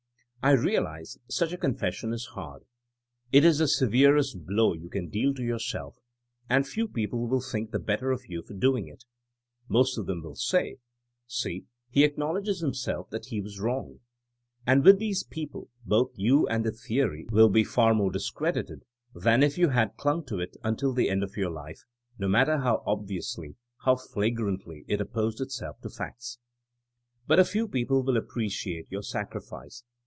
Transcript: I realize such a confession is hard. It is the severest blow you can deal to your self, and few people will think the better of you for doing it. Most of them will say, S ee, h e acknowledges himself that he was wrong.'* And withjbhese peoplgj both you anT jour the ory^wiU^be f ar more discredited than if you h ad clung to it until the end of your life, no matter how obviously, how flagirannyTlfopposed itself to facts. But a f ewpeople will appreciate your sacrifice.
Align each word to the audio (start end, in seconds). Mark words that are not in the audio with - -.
I 0.43 0.53
realize 0.53 1.19
such 1.29 1.53
a 1.53 1.57
confession 1.59 2.13
is 2.13 2.29
hard. 2.33 2.63
It 3.31 3.45
is 3.45 3.59
the 3.59 3.67
severest 3.67 4.43
blow 4.43 4.73
you 4.73 4.89
can 4.89 5.07
deal 5.07 5.35
to 5.35 5.43
your 5.43 5.59
self, 5.59 5.97
and 6.49 6.65
few 6.67 6.87
people 6.87 7.27
will 7.27 7.43
think 7.43 7.69
the 7.69 7.77
better 7.77 8.09
of 8.09 8.23
you 8.27 8.41
for 8.41 8.55
doing 8.55 8.87
it. 8.87 9.05
Most 9.67 9.99
of 9.99 10.07
them 10.07 10.23
will 10.23 10.33
say, 10.33 10.77
S 11.29 11.45
ee, 11.45 11.57
h 11.93 11.97
e 11.97 12.03
acknowledges 12.03 12.59
himself 12.59 13.11
that 13.11 13.27
he 13.27 13.39
was 13.39 13.59
wrong.'* 13.59 13.99
And 14.65 14.83
withjbhese 14.83 15.29
peoplgj 15.29 15.67
both 15.85 16.09
you 16.17 16.47
anT 16.47 16.63
jour 16.63 16.71
the 17.29 17.29
ory^wiU^be 17.29 17.63
f 17.63 17.77
ar 17.77 17.93
more 17.93 18.11
discredited 18.11 18.83
than 19.13 19.43
if 19.43 19.59
you 19.59 19.69
h 19.69 19.75
ad 19.75 19.95
clung 19.97 20.25
to 20.25 20.39
it 20.39 20.57
until 20.63 20.91
the 20.91 21.07
end 21.11 21.21
of 21.21 21.37
your 21.37 21.51
life, 21.51 21.83
no 22.17 22.27
matter 22.27 22.57
how 22.61 22.81
obviously, 22.87 23.57
how 23.85 23.93
flagirannyTlfopposed 23.93 25.39
itself 25.39 25.79
to 25.81 25.89
facts. 25.91 26.39
But 27.27 27.37
a 27.37 27.43
f 27.45 27.53
ewpeople 27.53 28.03
will 28.03 28.17
appreciate 28.17 28.87
your 28.89 29.03
sacrifice. 29.03 29.83